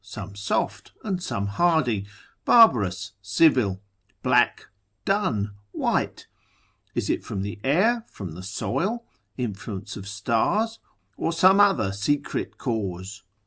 [0.03, 0.07] 5.
[0.07, 2.07] some soft, and some hardy,
[2.43, 3.83] barbarous, civil,
[4.23, 4.65] black,
[5.05, 6.25] dun, white,
[6.95, 9.05] is it from the air, from the soil,
[9.37, 10.79] influence of stars,
[11.17, 13.21] or some other secret cause?